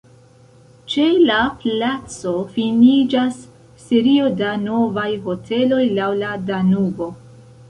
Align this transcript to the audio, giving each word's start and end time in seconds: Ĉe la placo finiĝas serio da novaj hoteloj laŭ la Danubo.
Ĉe 0.93 1.03
la 1.31 1.41
placo 1.63 2.33
finiĝas 2.55 3.37
serio 3.85 4.33
da 4.41 4.55
novaj 4.65 5.07
hoteloj 5.29 5.83
laŭ 6.01 6.09
la 6.25 6.33
Danubo. 6.51 7.13